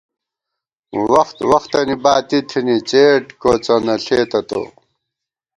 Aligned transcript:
وخت 1.11 1.37
وختَنی 1.51 1.95
باتی 2.03 2.39
تھنی 2.49 2.77
څېڈ 2.89 3.23
کوڅہ 3.41 3.75
نہ 3.85 3.95
ݪېتہ 4.03 4.39
تو 4.49 4.61